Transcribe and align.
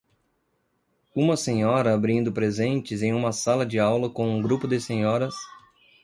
Uma 1.15 1.37
senhora 1.37 1.93
abrindo 1.93 2.31
presentes 2.33 3.03
em 3.03 3.13
uma 3.13 3.31
sala 3.31 3.63
de 3.63 3.77
aula 3.77 4.09
com 4.09 4.27
um 4.35 4.41
grupo 4.41 4.67
de 4.67 4.81
senhoras 4.81 5.35